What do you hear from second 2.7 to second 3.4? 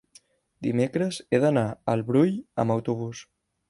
autobús.